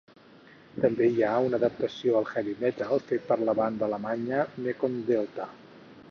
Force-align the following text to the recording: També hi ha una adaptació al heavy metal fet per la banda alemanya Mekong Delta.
També 0.85 1.09
hi 1.17 1.25
ha 1.25 1.33
una 1.49 1.57
adaptació 1.61 2.15
al 2.19 2.25
heavy 2.31 2.55
metal 2.63 3.03
fet 3.09 3.27
per 3.31 3.37
la 3.49 3.55
banda 3.59 3.85
alemanya 3.89 4.47
Mekong 4.69 4.97
Delta. 5.11 5.47